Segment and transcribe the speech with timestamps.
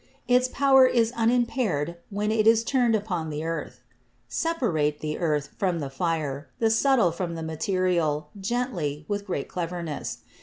[0.27, 3.81] Its power is unimpaired when it is turned upon the earth.
[4.27, 10.21] "Separate the earth from the fire, the subtile from the material, gently, with great cleverness.